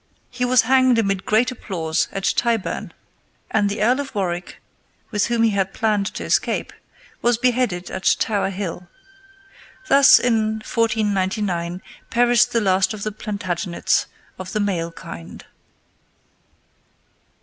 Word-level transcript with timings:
He 0.31 0.45
was 0.45 0.63
hanged 0.63 0.97
amid 0.97 1.27
great 1.27 1.51
applause 1.51 2.07
at 2.11 2.23
Tyburn, 2.35 2.91
and 3.51 3.69
the 3.69 3.83
Earl 3.83 3.99
of 3.99 4.15
Warwick, 4.15 4.59
with 5.11 5.27
whom 5.27 5.43
he 5.43 5.51
had 5.51 5.75
planned 5.75 6.07
to 6.15 6.23
escape, 6.25 6.73
was 7.21 7.37
beheaded 7.37 7.91
at 7.91 8.15
Tower 8.17 8.49
Hill. 8.49 8.87
Thus, 9.89 10.17
in 10.17 10.53
1499, 10.65 11.83
perished 12.09 12.51
the 12.51 12.61
last 12.61 12.95
of 12.95 13.03
the 13.03 13.11
Plantagenets 13.11 14.07
of 14.39 14.53
the 14.53 14.59
male 14.59 14.91
kind. 14.91 15.45